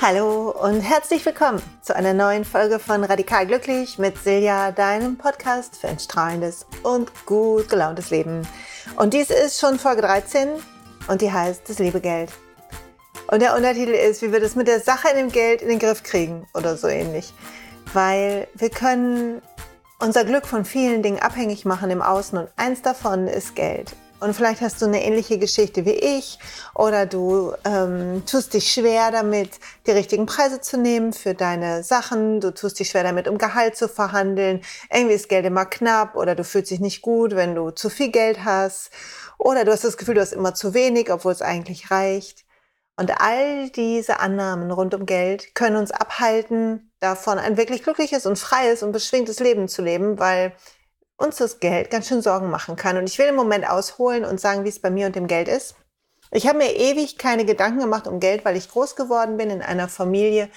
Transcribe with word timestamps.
Hallo 0.00 0.50
und 0.50 0.80
herzlich 0.80 1.26
willkommen 1.26 1.60
zu 1.82 1.94
einer 1.94 2.14
neuen 2.14 2.44
Folge 2.44 2.78
von 2.78 3.02
Radikal 3.02 3.48
Glücklich 3.48 3.98
mit 3.98 4.16
Silja, 4.16 4.70
deinem 4.70 5.18
Podcast 5.18 5.74
für 5.76 5.88
ein 5.88 5.98
strahlendes 5.98 6.66
und 6.84 7.10
gut 7.26 7.68
gelauntes 7.68 8.10
Leben. 8.10 8.46
Und 8.94 9.12
dies 9.12 9.30
ist 9.30 9.58
schon 9.58 9.76
Folge 9.80 10.02
13 10.02 10.50
und 11.08 11.20
die 11.20 11.32
heißt 11.32 11.68
Das 11.68 11.80
liebe 11.80 12.00
Geld. 12.00 12.30
Und 13.26 13.42
der 13.42 13.56
Untertitel 13.56 13.90
ist, 13.90 14.22
wie 14.22 14.30
wir 14.30 14.38
das 14.38 14.54
mit 14.54 14.68
der 14.68 14.78
Sache 14.78 15.08
in 15.08 15.16
dem 15.16 15.32
Geld 15.32 15.62
in 15.62 15.68
den 15.68 15.80
Griff 15.80 16.04
kriegen 16.04 16.46
oder 16.54 16.76
so 16.76 16.86
ähnlich. 16.86 17.34
Weil 17.92 18.46
wir 18.54 18.70
können 18.70 19.42
unser 19.98 20.24
Glück 20.24 20.46
von 20.46 20.64
vielen 20.64 21.02
Dingen 21.02 21.18
abhängig 21.18 21.64
machen 21.64 21.90
im 21.90 22.02
Außen 22.02 22.38
und 22.38 22.48
eins 22.56 22.82
davon 22.82 23.26
ist 23.26 23.56
Geld. 23.56 23.96
Und 24.20 24.34
vielleicht 24.34 24.60
hast 24.62 24.82
du 24.82 24.86
eine 24.86 25.04
ähnliche 25.04 25.38
Geschichte 25.38 25.84
wie 25.84 25.92
ich 25.92 26.40
oder 26.74 27.06
du 27.06 27.52
ähm, 27.64 28.24
tust 28.26 28.52
dich 28.52 28.72
schwer 28.72 29.12
damit, 29.12 29.50
die 29.86 29.92
richtigen 29.92 30.26
Preise 30.26 30.60
zu 30.60 30.76
nehmen 30.76 31.12
für 31.12 31.34
deine 31.34 31.84
Sachen. 31.84 32.40
Du 32.40 32.52
tust 32.52 32.80
dich 32.80 32.90
schwer 32.90 33.04
damit, 33.04 33.28
um 33.28 33.38
Gehalt 33.38 33.76
zu 33.76 33.88
verhandeln. 33.88 34.60
Irgendwie 34.92 35.14
ist 35.14 35.28
Geld 35.28 35.46
immer 35.46 35.66
knapp 35.66 36.16
oder 36.16 36.34
du 36.34 36.42
fühlst 36.42 36.72
dich 36.72 36.80
nicht 36.80 37.00
gut, 37.00 37.36
wenn 37.36 37.54
du 37.54 37.70
zu 37.70 37.90
viel 37.90 38.10
Geld 38.10 38.44
hast. 38.44 38.90
Oder 39.38 39.64
du 39.64 39.70
hast 39.70 39.84
das 39.84 39.96
Gefühl, 39.96 40.16
du 40.16 40.20
hast 40.20 40.32
immer 40.32 40.52
zu 40.52 40.74
wenig, 40.74 41.12
obwohl 41.12 41.30
es 41.30 41.42
eigentlich 41.42 41.92
reicht. 41.92 42.44
Und 42.96 43.20
all 43.20 43.70
diese 43.70 44.18
Annahmen 44.18 44.72
rund 44.72 44.92
um 44.94 45.06
Geld 45.06 45.54
können 45.54 45.76
uns 45.76 45.92
abhalten, 45.92 46.90
davon 46.98 47.38
ein 47.38 47.56
wirklich 47.56 47.84
glückliches 47.84 48.26
und 48.26 48.36
freies 48.36 48.82
und 48.82 48.90
beschwingtes 48.90 49.38
Leben 49.38 49.68
zu 49.68 49.82
leben, 49.82 50.18
weil 50.18 50.52
uns 51.18 51.36
das 51.36 51.60
Geld 51.60 51.90
ganz 51.90 52.08
schön 52.08 52.22
Sorgen 52.22 52.48
machen 52.48 52.76
kann. 52.76 52.96
Und 52.96 53.08
ich 53.08 53.18
will 53.18 53.26
im 53.26 53.34
Moment 53.34 53.68
ausholen 53.68 54.24
und 54.24 54.40
sagen, 54.40 54.64
wie 54.64 54.68
es 54.68 54.80
bei 54.80 54.90
mir 54.90 55.06
und 55.06 55.16
dem 55.16 55.26
Geld 55.26 55.48
ist. 55.48 55.74
Ich 56.30 56.46
habe 56.46 56.58
mir 56.58 56.74
ewig 56.74 57.18
keine 57.18 57.44
Gedanken 57.44 57.80
gemacht 57.80 58.06
um 58.06 58.20
Geld, 58.20 58.44
weil 58.44 58.56
ich 58.56 58.70
groß 58.70 58.96
geworden 58.96 59.36
bin 59.36 59.50
in 59.50 59.62
einer 59.62 59.88
Familie, 59.88 60.50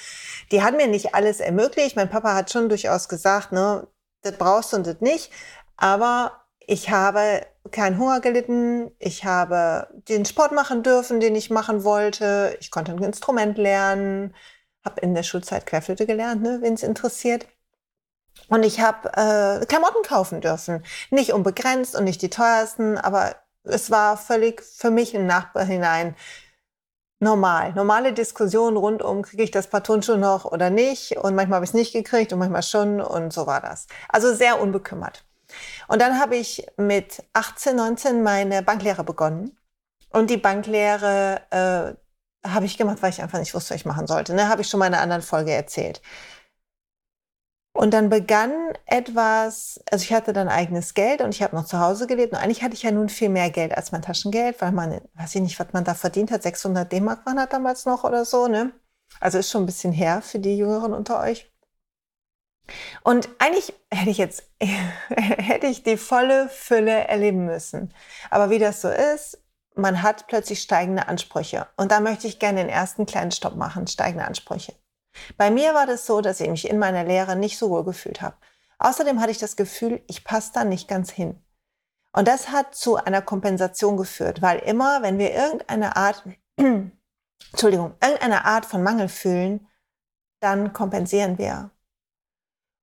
die 0.52 0.62
hat 0.62 0.76
mir 0.76 0.88
nicht 0.88 1.16
alles 1.16 1.40
ermöglicht. 1.40 1.95
Mein 1.95 2.09
Papa 2.09 2.36
hat 2.36 2.52
schon 2.52 2.70
durchaus 2.70 3.08
gesagt, 3.08 3.52
ne, 3.52 3.88
das 4.22 4.38
brauchst 4.38 4.73
du 4.73 4.78
und 4.78 4.88
das 4.88 5.00
nicht. 5.00 5.31
Aber 5.78 6.45
ich 6.59 6.90
habe 6.90 7.46
keinen 7.72 7.98
Hunger 7.98 8.20
gelitten. 8.20 8.92
Ich 9.00 9.23
habe 9.25 9.88
den 10.09 10.25
Sport 10.25 10.52
machen 10.52 10.84
dürfen, 10.84 11.20
den 11.20 11.36
ich 11.36 11.50
machen 11.50 11.84
wollte. 11.84 12.56
Ich 12.59 12.70
konnte 12.70 12.92
ein 12.92 13.02
Instrument 13.02 13.58
lernen, 13.58 14.36
habe 14.84 15.00
in 15.02 15.16
der 15.16 15.23
Schulzeit 15.23 15.66
Querflöte 15.66 16.06
gelernt, 16.06 16.42
ne, 16.42 16.59
wenn 16.62 16.73
es 16.73 16.84
interessiert. 16.84 17.48
Und 18.48 18.64
ich 18.64 18.82
habe 18.82 19.10
äh, 19.10 19.66
Klamotten 19.66 20.04
kaufen 20.04 20.42
dürfen. 20.42 20.84
Nicht 21.10 21.34
unbegrenzt 21.34 21.96
und 21.96 22.04
nicht 22.04 22.22
die 22.22 22.30
teuersten, 22.30 22.98
aber 22.98 23.36
es 23.64 23.92
war 23.92 24.18
völlig 24.18 24.62
für 24.62 24.92
mich 24.92 25.14
im 25.14 25.26
Nachhinein 25.26 26.16
normal. 27.20 27.74
Normale 27.74 28.14
Diskussionen 28.14 28.76
rund 28.76 29.02
um, 29.02 29.22
kriege 29.22 29.44
ich 29.44 29.52
das 29.52 29.68
paar 29.68 29.84
Turnschuhe 29.84 30.18
noch 30.18 30.46
oder 30.46 30.70
nicht. 30.70 31.18
Und 31.18 31.36
manchmal 31.36 31.58
habe 31.58 31.66
ich 31.66 31.72
es 31.72 31.76
nicht 31.76 31.94
gekriegt 31.94 32.34
und 32.34 32.40
manchmal 32.40 32.64
schon. 32.64 33.00
Und 33.00 33.32
so 33.32 33.48
war 33.48 33.62
das. 33.62 33.88
Also 34.09 34.34
sehr 34.34 34.59
unbekümmert. 34.59 35.24
Und 35.88 36.02
dann 36.02 36.20
habe 36.20 36.36
ich 36.36 36.66
mit 36.78 37.24
18, 37.34 37.76
19 37.76 38.24
meine 38.24 38.64
Banklehre 38.64 39.04
begonnen. 39.04 39.58
Und 40.09 40.30
die 40.30 40.38
Banklehre 40.38 41.42
äh, 42.44 42.50
habe 42.50 42.66
ich 42.66 42.78
gemacht, 42.78 42.98
weil 43.02 43.12
ich 43.12 43.22
einfach 43.22 43.40
nicht 43.40 43.54
wusste, 43.54 43.74
was 43.74 43.82
ich 43.82 43.86
machen 43.86 44.08
sollte. 44.08 44.34
Ne, 44.34 44.50
habe 44.50 44.62
ich 44.62 44.68
schon 44.68 44.80
mal 44.80 44.88
in 44.88 44.94
einer 44.94 45.04
anderen 45.04 45.22
Folge 45.22 45.52
erzählt. 45.52 46.02
Und 47.82 47.96
dann 47.96 48.10
begann 48.10 48.54
etwas, 48.86 49.80
also 49.90 50.04
ich 50.04 50.14
hatte 50.14 50.34
dann 50.34 50.50
eigenes 50.50 50.94
Geld 50.94 51.20
und 51.20 51.34
ich 51.34 51.42
habe 51.42 51.56
noch 51.56 51.66
zu 51.66 51.80
Hause 51.80 52.06
gelebt. 52.06 52.32
Und 52.32 52.38
eigentlich 52.38 52.62
hatte 52.62 52.76
ich 52.76 52.84
ja 52.84 52.92
nun 52.92 53.10
viel 53.10 53.30
mehr 53.30 53.50
Geld 53.50 53.76
als 53.76 53.92
mein 53.92 54.04
Taschengeld, 54.04 54.62
weil 54.62 54.72
man, 54.72 55.02
weiß 55.16 55.34
ich 55.34 55.42
nicht, 55.42 55.60
was 55.60 55.74
man 55.74 55.84
da 55.84 55.96
verdient 55.96 56.30
hat, 56.30 56.44
600 56.44 56.92
D-Mark 56.92 57.26
waren 57.26 57.40
hat 57.40 57.53
damals 57.53 57.88
noch 57.88 58.03
oder 58.03 58.24
so, 58.24 58.47
ne? 58.47 58.72
Also 59.20 59.40
ist 59.40 59.50
schon 59.50 59.64
ein 59.64 59.66
bisschen 59.66 59.94
her 59.94 60.22
für 60.22 60.38
die 60.38 60.58
Jüngeren 60.58 60.94
unter 60.94 61.22
euch. 61.22 61.52
Und 63.03 63.30
eigentlich 63.40 63.74
hätte 63.91 64.12
ich 64.12 64.20
jetzt, 64.20 64.44
hätte 64.59 65.66
ich 65.66 65.81
die 65.81 65.97
volle 65.97 66.50
Fülle 66.50 67.08
erleben 67.08 67.46
müssen. 67.46 67.91
Aber 68.30 68.52
wie 68.52 68.59
das 68.59 68.81
so 68.81 68.90
ist, 68.90 69.44
man 69.74 70.03
hat 70.03 70.28
plötzlich 70.28 70.62
steigende 70.62 71.08
Ansprüche. 71.08 71.68
Und 71.78 71.91
da 71.91 72.00
möchte 72.00 72.28
ich 72.28 72.38
gerne 72.38 72.59
den 72.59 72.70
ersten 72.70 73.08
kleinen 73.08 73.31
Stopp 73.31 73.56
machen, 73.56 73.88
steigende 73.88 74.25
Ansprüche. 74.25 74.75
Bei 75.38 75.51
mir 75.51 75.73
war 75.73 75.85
das 75.85 76.05
so, 76.05 76.22
dass 76.22 76.39
ich 76.39 76.49
mich 76.49 76.69
in 76.69 76.79
meiner 76.79 77.03
Lehre 77.03 77.35
nicht 77.35 77.57
so 77.57 77.69
wohl 77.69 77.83
gefühlt 77.83 78.22
habe. 78.22 78.35
Außerdem 78.79 79.19
hatte 79.19 79.31
ich 79.31 79.38
das 79.38 79.55
Gefühl, 79.55 80.01
ich 80.07 80.23
passe 80.23 80.51
da 80.53 80.63
nicht 80.63 80.88
ganz 80.88 81.11
hin. 81.11 81.44
Und 82.13 82.27
das 82.27 82.49
hat 82.49 82.75
zu 82.75 82.97
einer 82.97 83.22
Kompensation 83.22 83.95
geführt, 83.95 84.41
weil 84.41 84.59
immer, 84.59 85.01
wenn 85.01 85.17
wir 85.17 85.33
irgendeine 85.33 85.95
Art, 85.95 86.23
Entschuldigung, 86.57 87.94
irgendeine 88.01 88.45
Art 88.45 88.66
von 88.66 88.83
Mangel 88.83 89.07
fühlen, 89.07 89.67
dann 90.41 90.73
kompensieren 90.73 91.38
wir. 91.38 91.72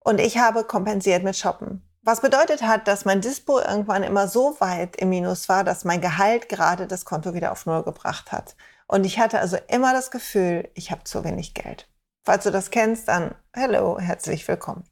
Und 0.01 0.21
ich 0.21 0.39
habe 0.39 0.65
kompensiert 0.65 1.25
mit 1.25 1.37
Shoppen. 1.37 1.83
Was 2.03 2.23
bedeutet 2.23 2.63
hat, 2.63 2.89
dass 2.89 3.05
mein 3.05 3.21
Dispo 3.21 3.59
irgendwann 3.59 4.03
immer 4.03 4.29
so 4.29 4.59
weit 4.61 4.97
im 4.97 5.11
Minus 5.11 5.49
war, 5.51 5.65
dass 5.65 5.85
mein 5.85 6.01
Gehalt 6.01 6.49
gerade 6.49 6.87
das 6.87 7.05
Konto 7.05 7.35
wieder 7.35 7.53
auf 7.53 7.67
Null 7.67 7.83
gebracht 7.83 8.33
hat. 8.33 8.57
Und 8.87 9.05
ich 9.05 9.19
hatte 9.19 9.41
also 9.41 9.59
immer 9.69 9.93
das 9.93 10.11
Gefühl, 10.11 10.71
ich 10.75 10.91
habe 10.91 11.05
zu 11.05 11.25
wenig 11.25 11.53
Geld. 11.53 11.87
Falls 12.29 12.45
du 12.45 12.51
das 12.51 12.71
kennst, 12.71 13.09
dann 13.09 13.35
hello, 13.55 13.99
herzlich 13.99 14.47
willkommen. 14.49 14.85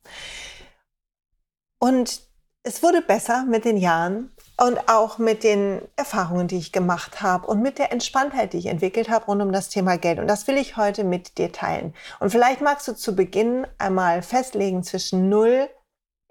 Und 1.79 2.23
es 2.63 2.83
wurde 2.83 3.03
besser 3.03 3.45
mit 3.45 3.67
den 3.67 3.77
Jahren 3.77 4.33
und 4.59 4.89
auch 4.89 5.19
mit 5.19 5.45
den 5.45 5.83
Erfahrungen, 5.97 6.49
die 6.49 6.57
ich 6.57 6.73
gemacht 6.73 7.21
habe 7.21 7.47
und 7.47 7.61
mit 7.61 7.77
der 7.79 7.93
Entspanntheit, 7.93 8.55
die 8.55 8.57
ich 8.57 8.67
entwickelt 8.69 9.11
habe 9.11 9.27
rund 9.27 9.43
um 9.43 9.53
das 9.53 9.69
Thema 9.69 9.99
Geld. 9.99 10.19
Und 10.19 10.29
das 10.29 10.49
will 10.49 10.57
ich 10.57 10.79
heute 10.79 11.05
mit 11.05 11.37
dir 11.37 11.53
teilen. 11.53 11.93
Und 12.21 12.31
vielleicht 12.31 12.63
magst 12.63 12.89
du 12.89 12.95
zu 12.95 13.15
Beginn 13.15 13.67
einmal 13.77 14.23
festlegen 14.23 14.83
zwischen 14.83 15.29
null 15.29 15.69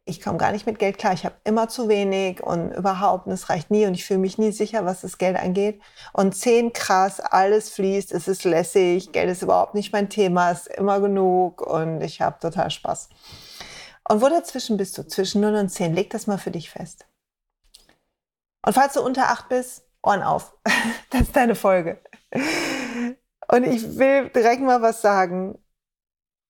ich 0.07 0.21
komme 0.21 0.37
gar 0.37 0.51
nicht 0.51 0.67
mit 0.67 0.77
Geld 0.77 0.99
klar, 0.99 1.13
ich 1.13 1.25
habe 1.25 1.35
immer 1.43 1.67
zu 1.67 1.89
wenig 1.89 2.41
und 2.43 2.71
überhaupt, 2.71 3.25
und 3.25 3.33
es 3.33 3.49
reicht 3.49 3.71
nie 3.71 3.87
und 3.87 3.95
ich 3.95 4.05
fühle 4.05 4.19
mich 4.19 4.37
nie 4.37 4.51
sicher, 4.51 4.85
was 4.85 5.01
das 5.01 5.17
Geld 5.17 5.35
angeht. 5.35 5.81
Und 6.13 6.35
zehn 6.35 6.73
krass, 6.73 7.19
alles 7.19 7.71
fließt, 7.71 8.11
es 8.11 8.27
ist 8.27 8.43
lässig, 8.43 9.11
Geld 9.11 9.31
ist 9.31 9.41
überhaupt 9.41 9.73
nicht 9.73 9.91
mein 9.91 10.09
Thema, 10.09 10.51
es 10.51 10.67
ist 10.67 10.77
immer 10.77 10.99
genug 10.99 11.61
und 11.61 12.01
ich 12.01 12.21
habe 12.21 12.39
total 12.39 12.69
Spaß. 12.69 13.09
Und 14.07 14.21
wo 14.21 14.29
dazwischen 14.29 14.77
bist 14.77 14.95
du? 14.99 15.07
Zwischen 15.07 15.41
0 15.41 15.55
und 15.55 15.69
10, 15.69 15.95
leg 15.95 16.11
das 16.11 16.27
mal 16.27 16.37
für 16.37 16.51
dich 16.51 16.69
fest. 16.69 17.07
Und 18.63 18.73
falls 18.73 18.93
du 18.93 19.01
unter 19.01 19.29
8 19.29 19.49
bist, 19.49 19.87
Ohren 20.03 20.21
auf. 20.21 20.55
das 21.09 21.21
ist 21.21 21.35
deine 21.35 21.55
Folge. 21.55 21.99
Und 23.51 23.63
ich 23.63 23.97
will 23.97 24.29
direkt 24.29 24.61
mal 24.61 24.83
was 24.83 25.01
sagen. 25.01 25.57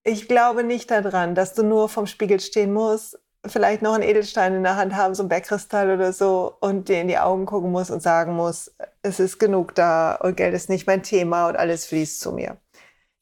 Ich 0.04 0.28
glaube 0.28 0.62
nicht 0.62 0.90
daran, 0.90 1.34
dass 1.34 1.54
du 1.54 1.62
nur 1.62 1.88
vom 1.88 2.06
Spiegel 2.06 2.38
stehen 2.40 2.74
musst 2.74 3.18
vielleicht 3.44 3.82
noch 3.82 3.94
einen 3.94 4.02
Edelstein 4.02 4.54
in 4.54 4.62
der 4.62 4.76
Hand 4.76 4.94
haben, 4.94 5.14
so 5.14 5.22
ein 5.22 5.28
Bergkristall 5.28 5.90
oder 5.90 6.12
so, 6.12 6.56
und 6.60 6.88
dir 6.88 7.00
in 7.00 7.08
die 7.08 7.18
Augen 7.18 7.46
gucken 7.46 7.70
muss 7.70 7.90
und 7.90 8.02
sagen 8.02 8.34
muss, 8.34 8.74
es 9.02 9.20
ist 9.20 9.38
genug 9.38 9.74
da 9.74 10.14
und 10.16 10.36
Geld 10.36 10.54
ist 10.54 10.68
nicht 10.68 10.86
mein 10.86 11.02
Thema 11.02 11.48
und 11.48 11.56
alles 11.56 11.86
fließt 11.86 12.20
zu 12.20 12.32
mir. 12.32 12.56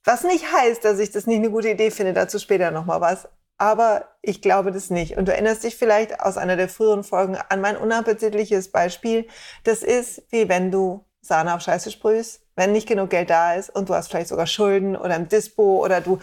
Was 0.04 0.22
nicht 0.22 0.52
heißt, 0.52 0.84
dass 0.84 0.98
ich 0.98 1.10
das 1.10 1.26
nicht 1.26 1.38
eine 1.38 1.50
gute 1.50 1.70
Idee 1.70 1.90
finde, 1.90 2.12
dazu 2.12 2.38
später 2.38 2.70
nochmal 2.70 3.00
was. 3.00 3.28
Aber 3.56 4.08
ich 4.20 4.42
glaube 4.42 4.72
das 4.72 4.90
nicht. 4.90 5.16
Und 5.16 5.28
du 5.28 5.32
erinnerst 5.32 5.64
dich 5.64 5.76
vielleicht 5.76 6.20
aus 6.20 6.36
einer 6.36 6.56
der 6.56 6.68
früheren 6.68 7.04
Folgen 7.04 7.36
an 7.48 7.60
mein 7.60 7.76
unappetitliches 7.76 8.70
Beispiel. 8.70 9.26
Das 9.62 9.82
ist 9.82 10.22
wie 10.30 10.48
wenn 10.48 10.70
du 10.70 11.04
Sahne 11.22 11.54
auf 11.54 11.62
Scheiße 11.62 11.90
sprühst, 11.90 12.42
wenn 12.56 12.72
nicht 12.72 12.86
genug 12.86 13.10
Geld 13.10 13.30
da 13.30 13.54
ist 13.54 13.70
und 13.70 13.88
du 13.88 13.94
hast 13.94 14.08
vielleicht 14.08 14.28
sogar 14.28 14.46
Schulden 14.46 14.96
oder 14.96 15.14
ein 15.14 15.28
Dispo 15.28 15.82
oder 15.82 16.00
du 16.00 16.18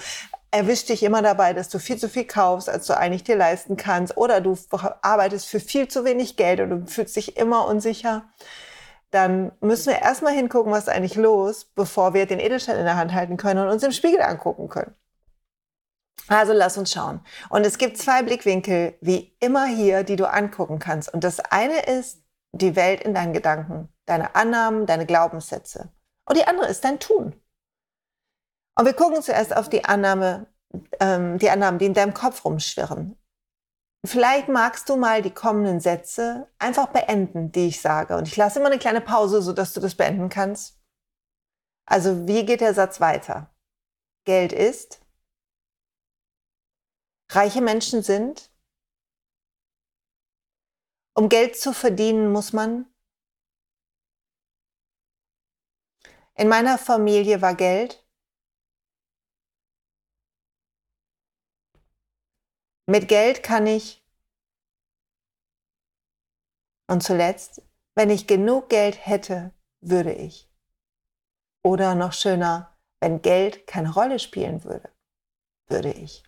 erwischt 0.52 0.90
dich 0.90 1.04
immer 1.04 1.22
dabei, 1.22 1.54
dass 1.54 1.70
du 1.70 1.80
viel 1.80 1.98
zu 1.98 2.10
viel 2.10 2.26
kaufst, 2.26 2.70
als 2.70 2.86
du 2.86 2.98
eigentlich 2.98 3.24
dir 3.24 3.38
leisten 3.38 3.78
kannst, 3.78 4.18
oder 4.18 4.42
du 4.42 4.58
arbeitest 5.02 5.48
für 5.48 5.60
viel 5.60 5.88
zu 5.88 6.06
wenig 6.06 6.36
Geld 6.36 6.60
und 6.60 6.70
du 6.70 6.86
fühlst 6.88 7.16
dich 7.16 7.38
immer 7.38 7.66
unsicher, 7.68 8.26
dann 9.12 9.52
müssen 9.60 9.88
wir 9.88 10.02
erstmal 10.02 10.34
hingucken, 10.34 10.72
was 10.72 10.88
ist 10.88 10.90
eigentlich 10.90 11.16
los, 11.16 11.66
bevor 11.66 12.14
wir 12.14 12.26
den 12.26 12.40
Edelstein 12.40 12.78
in 12.78 12.86
der 12.86 12.96
Hand 12.98 13.14
halten 13.14 13.38
können 13.38 13.66
und 13.66 13.70
uns 13.70 13.84
im 13.84 13.92
Spiegel 13.92 14.22
angucken 14.22 14.70
können. 14.70 14.96
Also 16.28 16.54
lass 16.54 16.78
uns 16.78 16.92
schauen. 16.92 17.22
Und 17.50 17.66
es 17.66 17.78
gibt 17.78 17.98
zwei 17.98 18.24
Blickwinkel, 18.24 18.96
wie 19.02 19.36
immer 19.40 19.66
hier, 19.66 20.04
die 20.04 20.16
du 20.16 20.32
angucken 20.32 20.80
kannst. 20.80 21.14
Und 21.14 21.24
das 21.24 21.40
eine 21.40 21.82
ist 21.82 22.24
die 22.54 22.76
Welt 22.76 23.02
in 23.02 23.14
deinen 23.14 23.34
Gedanken, 23.34 23.90
deine 24.06 24.36
Annahmen, 24.36 24.86
deine 24.86 25.06
Glaubenssätze. 25.06 25.90
Und 26.26 26.38
die 26.38 26.46
andere 26.48 26.68
ist 26.68 26.86
dein 26.86 27.00
Tun. 27.00 27.41
Und 28.78 28.86
wir 28.86 28.94
gucken 28.94 29.22
zuerst 29.22 29.56
auf 29.56 29.70
die 29.70 29.86
Annahme, 29.86 30.48
ähm, 31.00 31.38
die 31.38 31.50
Annahmen, 31.50 31.80
die 31.80 31.86
in 31.86 31.94
deinem 31.94 32.14
Kopf 32.14 32.46
rumschwirren. 32.46 33.18
Vielleicht 34.06 34.48
magst 34.48 34.90
du 34.90 34.96
mal 34.96 35.22
die 35.22 35.34
kommenden 35.34 35.80
Sätze 35.80 36.52
einfach 36.58 36.88
beenden, 36.88 37.52
die 37.52 37.68
ich 37.68 37.82
sage. 37.82 38.18
Und 38.18 38.28
ich 38.28 38.36
lasse 38.36 38.60
immer 38.60 38.70
eine 38.70 38.80
kleine 38.80 39.02
Pause, 39.02 39.42
sodass 39.42 39.74
du 39.74 39.80
das 39.80 39.96
beenden 39.96 40.30
kannst. 40.30 40.82
Also, 41.86 42.28
wie 42.28 42.46
geht 42.46 42.62
der 42.62 42.74
Satz 42.74 43.00
weiter? 43.00 43.54
Geld 44.26 44.54
ist. 44.54 45.06
Reiche 47.30 47.62
Menschen 47.62 48.02
sind. 48.02 48.52
Um 51.14 51.30
Geld 51.30 51.58
zu 51.58 51.74
verdienen, 51.74 52.32
muss 52.32 52.54
man. 52.54 52.92
In 56.36 56.48
meiner 56.48 56.78
Familie 56.78 57.42
war 57.42 57.54
Geld 57.54 58.01
Mit 62.88 63.08
Geld 63.08 63.44
kann 63.44 63.68
ich. 63.68 64.04
Und 66.88 67.04
zuletzt, 67.04 67.62
wenn 67.96 68.10
ich 68.10 68.28
genug 68.28 68.70
Geld 68.70 69.06
hätte, 69.06 69.54
würde 69.82 70.14
ich. 70.14 70.50
Oder 71.64 71.96
noch 71.96 72.14
schöner, 72.14 72.76
wenn 73.00 73.22
Geld 73.22 73.68
keine 73.68 73.94
Rolle 73.94 74.20
spielen 74.20 74.64
würde, 74.64 74.90
würde 75.68 75.92
ich. 75.92 76.24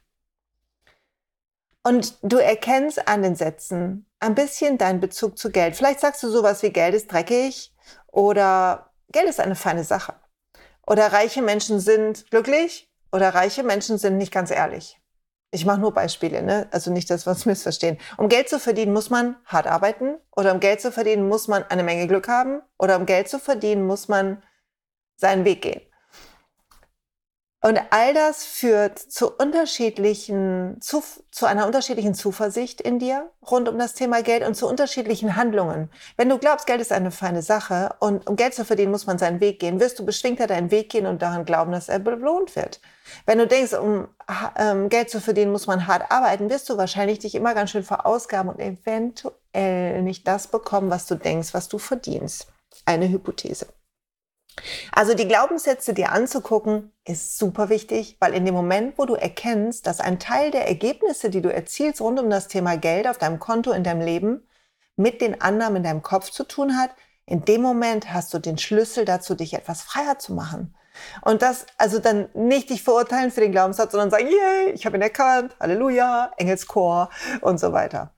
Und 1.85 2.17
du 2.21 2.38
erkennst 2.38 3.07
an 3.07 3.23
den 3.23 3.35
Sätzen 3.35 4.09
ein 4.19 4.35
bisschen 4.35 4.77
deinen 4.77 5.01
Bezug 5.01 5.38
zu 5.38 5.51
Geld. 5.51 5.75
Vielleicht 5.75 6.00
sagst 6.00 6.23
du 6.23 6.29
sowas 6.29 6.63
wie 6.63 6.71
Geld 6.71 6.95
ist 6.95 7.11
dreckig 7.11 7.75
oder 8.07 8.94
Geld 9.11 9.27
ist 9.27 9.41
eine 9.41 9.55
feine 9.55 9.83
Sache. 9.83 10.15
Oder 10.88 11.11
reiche 11.11 11.41
Menschen 11.41 11.79
sind 11.79 12.29
glücklich 12.31 12.89
oder 13.11 13.33
reiche 13.33 13.63
Menschen 13.63 13.97
sind 13.97 14.17
nicht 14.17 14.31
ganz 14.31 14.50
ehrlich. 14.50 15.00
Ich 15.53 15.67
mache 15.67 15.79
nur 15.79 15.94
Beispiele, 15.94 16.41
ne? 16.41 16.67
also 16.71 16.91
nicht, 16.91 17.11
dass 17.11 17.27
wir 17.27 17.31
uns 17.31 17.45
missverstehen. 17.45 18.00
Um 18.17 18.27
Geld 18.27 18.50
zu 18.50 18.59
verdienen, 18.59 18.91
muss 18.91 19.11
man 19.11 19.35
hart 19.45 19.67
arbeiten 19.67 20.15
oder 20.35 20.51
um 20.51 20.59
Geld 20.59 20.81
zu 20.81 20.91
verdienen, 20.91 21.27
muss 21.27 21.47
man 21.47 21.63
eine 21.69 21.83
Menge 21.83 22.07
Glück 22.07 22.27
haben 22.27 22.63
oder 22.79 22.97
um 22.97 23.05
Geld 23.05 23.29
zu 23.29 23.38
verdienen, 23.38 23.85
muss 23.85 24.07
man 24.07 24.41
seinen 25.15 25.45
Weg 25.45 25.61
gehen. 25.61 25.81
Und 27.65 27.80
all 27.92 28.13
das 28.13 28.44
führt 28.44 29.00
zu 29.00 29.31
unterschiedlichen, 29.31 30.81
zu, 30.81 31.01
zu 31.31 31.45
einer 31.45 31.65
unterschiedlichen 31.65 32.13
Zuversicht 32.13 32.81
in 32.81 33.00
dir 33.00 33.31
rund 33.50 33.69
um 33.69 33.80
das 33.80 33.94
Thema 33.94 34.21
Geld 34.21 34.45
und 34.45 34.56
zu 34.56 34.68
unterschiedlichen 34.68 35.38
Handlungen. 35.38 35.89
Wenn 36.18 36.27
du 36.27 36.38
glaubst, 36.39 36.68
Geld 36.68 36.81
ist 36.81 36.92
eine 36.92 37.10
feine 37.10 37.42
Sache 37.42 37.95
und 38.01 38.27
um 38.27 38.36
Geld 38.36 38.54
zu 38.54 38.65
verdienen, 38.65 38.92
muss 38.92 39.07
man 39.07 39.18
seinen 39.18 39.39
Weg 39.39 39.62
gehen, 39.62 39.80
wirst 39.80 39.98
du 39.98 40.06
beschwingter 40.06 40.45
deinen 40.45 40.71
Weg 40.71 40.89
gehen 40.89 41.06
und 41.06 41.21
daran 41.21 41.45
glauben, 41.45 41.71
dass 41.71 41.88
er 41.88 42.00
belohnt 42.00 42.54
wird. 42.57 42.81
Wenn 43.25 43.38
du 43.38 43.48
denkst, 43.48 43.75
um 43.75 44.10
ähm, 44.57 44.89
Geld 44.89 45.10
zu 45.10 45.21
verdienen, 45.21 45.54
muss 45.54 45.65
man 45.65 45.88
hart 45.88 46.12
arbeiten, 46.12 46.50
wirst 46.50 46.69
du 46.69 46.75
wahrscheinlich 46.75 47.19
dich 47.19 47.33
immer 47.33 47.54
ganz 47.54 47.69
schön 47.69 47.86
verausgaben 47.86 48.51
und 48.51 48.60
eventuell 48.60 50.01
nicht 50.01 50.27
das 50.27 50.48
bekommen, 50.48 50.89
was 50.89 51.06
du 51.06 51.15
denkst, 51.15 51.54
was 51.54 51.69
du 51.69 51.77
verdienst. 51.77 52.48
Eine 52.86 53.07
Hypothese. 53.07 53.68
Also 54.91 55.13
die 55.13 55.27
Glaubenssätze 55.27 55.94
dir 55.94 56.11
anzugucken, 56.11 56.91
ist 57.05 57.38
super 57.38 57.69
wichtig, 57.69 58.17
weil 58.19 58.33
in 58.33 58.45
dem 58.45 58.53
Moment, 58.53 58.97
wo 58.97 59.05
du 59.05 59.15
erkennst, 59.15 59.88
dass 59.88 60.00
ein 60.00 60.19
Teil 60.19 60.51
der 60.51 60.67
Ergebnisse, 60.67 61.29
die 61.29 61.41
du 61.41 61.51
erzielst 61.51 62.01
rund 62.01 62.19
um 62.19 62.29
das 62.29 62.47
Thema 62.47 62.77
Geld 62.77 63.07
auf 63.07 63.17
deinem 63.17 63.39
Konto 63.39 63.71
in 63.71 63.83
deinem 63.83 64.01
Leben, 64.01 64.47
mit 64.95 65.21
den 65.21 65.41
Annahmen 65.41 65.77
in 65.77 65.83
deinem 65.83 66.03
Kopf 66.03 66.29
zu 66.29 66.44
tun 66.44 66.77
hat, 66.77 66.91
in 67.25 67.45
dem 67.45 67.61
Moment 67.61 68.13
hast 68.13 68.33
du 68.33 68.39
den 68.39 68.57
Schlüssel 68.57 69.05
dazu, 69.05 69.33
dich 69.33 69.53
etwas 69.53 69.81
freier 69.81 70.19
zu 70.19 70.33
machen. 70.33 70.75
Und 71.21 71.41
das, 71.41 71.65
also 71.77 72.00
dann 72.00 72.29
nicht 72.33 72.69
dich 72.69 72.83
verurteilen 72.83 73.31
für 73.31 73.41
den 73.41 73.51
Glaubenssatz, 73.51 73.91
sondern 73.91 74.11
sagen, 74.11 74.27
yay, 74.27 74.71
ich 74.73 74.85
habe 74.85 74.97
ihn 74.97 75.01
erkannt, 75.01 75.55
Halleluja, 75.59 76.31
Engelschor 76.38 77.09
und 77.41 77.59
so 77.59 77.73
weiter. 77.73 78.13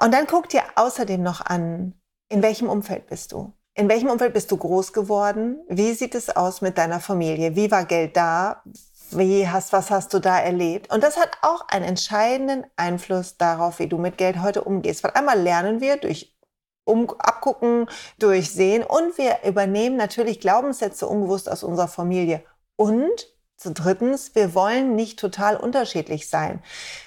Und 0.00 0.14
dann 0.14 0.26
guck 0.26 0.48
dir 0.48 0.62
außerdem 0.76 1.22
noch 1.22 1.44
an, 1.44 2.00
in 2.28 2.42
welchem 2.42 2.68
Umfeld 2.68 3.08
bist 3.08 3.32
du? 3.32 3.52
In 3.78 3.88
welchem 3.88 4.10
Umfeld 4.10 4.34
bist 4.34 4.50
du 4.50 4.56
groß 4.56 4.92
geworden? 4.92 5.60
Wie 5.68 5.92
sieht 5.92 6.16
es 6.16 6.34
aus 6.34 6.62
mit 6.62 6.78
deiner 6.78 6.98
Familie? 6.98 7.54
Wie 7.54 7.70
war 7.70 7.84
Geld 7.84 8.16
da? 8.16 8.64
Wie 9.12 9.46
hast, 9.48 9.72
was 9.72 9.92
hast 9.92 10.12
du 10.12 10.18
da 10.18 10.36
erlebt? 10.36 10.92
Und 10.92 11.04
das 11.04 11.16
hat 11.16 11.30
auch 11.42 11.68
einen 11.68 11.84
entscheidenden 11.84 12.66
Einfluss 12.74 13.36
darauf, 13.36 13.78
wie 13.78 13.86
du 13.86 13.96
mit 13.96 14.18
Geld 14.18 14.42
heute 14.42 14.64
umgehst. 14.64 15.04
Weil 15.04 15.12
einmal 15.12 15.40
lernen 15.40 15.80
wir 15.80 15.96
durch 15.96 16.36
um, 16.82 17.08
abgucken, 17.20 17.86
durchsehen 18.18 18.82
und 18.82 19.16
wir 19.16 19.44
übernehmen 19.44 19.96
natürlich 19.96 20.40
Glaubenssätze 20.40 21.06
unbewusst 21.06 21.48
aus 21.48 21.62
unserer 21.62 21.86
Familie. 21.86 22.42
Und 22.74 23.32
zu 23.56 23.70
drittens, 23.70 24.34
wir 24.34 24.56
wollen 24.56 24.96
nicht 24.96 25.20
total 25.20 25.56
unterschiedlich 25.56 26.28
sein. 26.28 26.64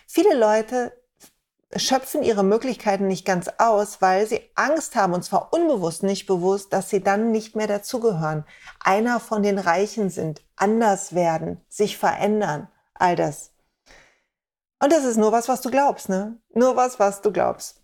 Viele 0.08 0.36
Leute 0.36 0.94
schöpfen 1.76 2.24
ihre 2.24 2.44
Möglichkeiten 2.44 3.08
nicht 3.08 3.26
ganz 3.26 3.50
aus, 3.58 4.02
weil 4.02 4.28
sie 4.28 4.42
Angst 4.56 4.96
haben, 4.96 5.14
und 5.14 5.24
zwar 5.24 5.54
unbewusst, 5.54 6.04
nicht 6.04 6.26
bewusst, 6.26 6.74
dass 6.74 6.90
sie 6.90 7.02
dann 7.02 7.32
nicht 7.32 7.56
mehr 7.56 7.68
dazugehören, 7.68 8.46
einer 8.80 9.20
von 9.20 9.44
den 9.44 9.60
Reichen 9.60 10.10
sind, 10.10 10.42
anders 10.56 11.14
werden, 11.14 11.62
sich 11.70 11.98
verändern, 11.98 12.68
all 12.94 13.16
das. 13.16 13.52
Und 14.82 14.92
das 14.92 15.06
ist 15.06 15.18
nur 15.18 15.32
was, 15.32 15.48
was 15.48 15.62
du 15.62 15.70
glaubst, 15.70 16.10
ne? 16.10 16.40
Nur 16.54 16.76
was, 16.76 17.00
was 17.00 17.22
du 17.22 17.32
glaubst. 17.32 17.82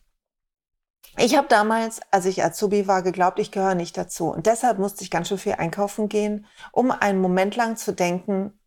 Ich 1.16 1.38
habe 1.38 1.48
damals, 1.48 2.02
als 2.12 2.26
ich 2.26 2.44
Azubi 2.44 2.88
war, 2.88 3.02
geglaubt, 3.02 3.40
ich 3.40 3.52
gehöre 3.52 3.76
nicht 3.76 3.98
dazu. 3.98 4.30
Und 4.30 4.46
deshalb 4.46 4.78
musste 4.78 5.04
ich 5.04 5.12
ganz 5.12 5.30
schön 5.30 5.38
viel 5.38 5.54
einkaufen 5.54 6.10
gehen, 6.10 6.46
um 6.72 6.92
einen 6.92 7.22
Moment 7.22 7.56
lang 7.56 7.78
zu 7.78 7.94
denken, 7.94 8.60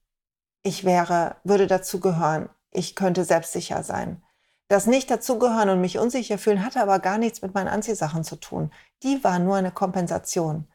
ich 0.62 0.84
wäre, 0.84 1.36
würde 1.44 1.66
dazu 1.66 2.00
gehören. 2.00 2.48
Ich 2.70 2.94
könnte 2.94 3.24
selbstsicher 3.24 3.82
sein. 3.82 4.22
Das 4.70 4.86
nicht 4.86 5.10
dazugehören 5.10 5.68
und 5.68 5.80
mich 5.80 5.98
unsicher 5.98 6.38
fühlen 6.38 6.64
hatte 6.64 6.80
aber 6.80 7.00
gar 7.00 7.18
nichts 7.18 7.42
mit 7.42 7.54
meinen 7.54 7.66
Anziehsachen 7.66 8.22
zu 8.22 8.36
tun. 8.36 8.70
Die 9.02 9.24
war 9.24 9.40
nur 9.40 9.56
eine 9.56 9.72
Kompensation. 9.72 10.68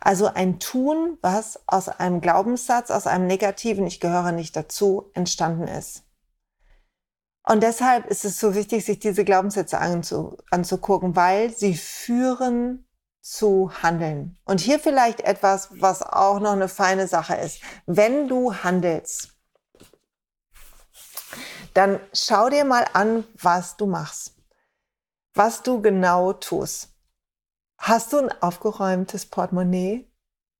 Also 0.00 0.28
ein 0.28 0.60
Tun, 0.60 1.18
was 1.20 1.58
aus 1.66 1.88
einem 1.88 2.20
Glaubenssatz, 2.20 2.92
aus 2.92 3.08
einem 3.08 3.26
negativen 3.26 3.84
Ich 3.88 3.98
gehöre 3.98 4.30
nicht 4.30 4.54
dazu 4.54 5.10
entstanden 5.12 5.66
ist. 5.66 6.04
Und 7.42 7.64
deshalb 7.64 8.06
ist 8.06 8.24
es 8.24 8.38
so 8.38 8.54
wichtig, 8.54 8.84
sich 8.84 9.00
diese 9.00 9.24
Glaubenssätze 9.24 9.78
anzu, 9.78 10.36
anzugucken, 10.52 11.16
weil 11.16 11.50
sie 11.50 11.74
führen 11.74 12.86
zu 13.22 13.72
handeln. 13.82 14.38
Und 14.44 14.60
hier 14.60 14.78
vielleicht 14.78 15.22
etwas, 15.22 15.70
was 15.80 16.02
auch 16.02 16.38
noch 16.38 16.52
eine 16.52 16.68
feine 16.68 17.08
Sache 17.08 17.34
ist. 17.34 17.60
Wenn 17.86 18.28
du 18.28 18.54
handelst, 18.54 19.39
dann 21.74 22.00
schau 22.12 22.48
dir 22.48 22.64
mal 22.64 22.86
an, 22.92 23.24
was 23.34 23.76
du 23.76 23.86
machst, 23.86 24.34
was 25.34 25.62
du 25.62 25.80
genau 25.80 26.32
tust. 26.32 26.88
Hast 27.78 28.12
du 28.12 28.18
ein 28.18 28.42
aufgeräumtes 28.42 29.26
Portemonnaie? 29.26 30.06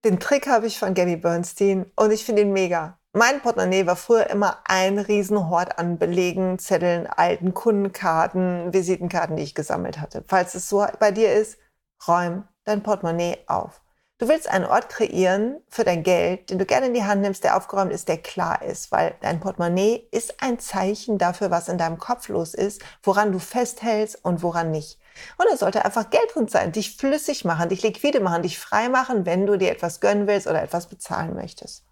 Den 0.04 0.18
Trick 0.18 0.46
habe 0.46 0.66
ich 0.66 0.78
von 0.78 0.94
Gabby 0.94 1.16
Bernstein 1.16 1.90
und 1.96 2.10
ich 2.10 2.24
finde 2.24 2.42
ihn 2.42 2.52
mega. 2.52 2.98
Mein 3.12 3.42
Portemonnaie 3.42 3.86
war 3.86 3.96
früher 3.96 4.30
immer 4.30 4.62
ein 4.64 4.98
Riesenhort 4.98 5.78
an 5.78 5.98
Belegen, 5.98 6.58
Zetteln, 6.58 7.06
alten 7.08 7.54
Kundenkarten, 7.54 8.72
Visitenkarten, 8.72 9.36
die 9.36 9.42
ich 9.42 9.54
gesammelt 9.54 10.00
hatte. 10.00 10.24
Falls 10.28 10.54
es 10.54 10.68
so 10.68 10.86
bei 10.98 11.10
dir 11.10 11.32
ist, 11.34 11.58
räum 12.06 12.46
dein 12.64 12.82
Portemonnaie 12.82 13.38
auf. 13.48 13.82
Du 14.20 14.28
willst 14.28 14.50
einen 14.50 14.66
Ort 14.66 14.90
kreieren 14.90 15.62
für 15.70 15.82
dein 15.82 16.02
Geld, 16.02 16.50
den 16.50 16.58
du 16.58 16.66
gerne 16.66 16.88
in 16.88 16.94
die 16.94 17.04
Hand 17.04 17.22
nimmst, 17.22 17.42
der 17.42 17.56
aufgeräumt 17.56 17.90
ist, 17.90 18.06
der 18.06 18.18
klar 18.18 18.60
ist, 18.60 18.92
weil 18.92 19.14
dein 19.22 19.40
Portemonnaie 19.40 20.06
ist 20.10 20.42
ein 20.42 20.58
Zeichen 20.58 21.16
dafür, 21.16 21.50
was 21.50 21.70
in 21.70 21.78
deinem 21.78 21.96
Kopf 21.96 22.28
los 22.28 22.52
ist, 22.52 22.82
woran 23.02 23.32
du 23.32 23.38
festhältst 23.38 24.22
und 24.22 24.42
woran 24.42 24.72
nicht. 24.72 24.98
Und 25.38 25.46
es 25.50 25.60
sollte 25.60 25.86
einfach 25.86 26.10
Geld 26.10 26.34
drin 26.34 26.48
sein, 26.48 26.70
dich 26.70 26.98
flüssig 26.98 27.46
machen, 27.46 27.70
dich 27.70 27.82
liquide 27.82 28.20
machen, 28.20 28.42
dich 28.42 28.58
frei 28.58 28.90
machen, 28.90 29.24
wenn 29.24 29.46
du 29.46 29.56
dir 29.56 29.70
etwas 29.70 30.00
gönnen 30.00 30.26
willst 30.26 30.46
oder 30.46 30.62
etwas 30.62 30.88
bezahlen 30.88 31.34
möchtest. 31.34 31.86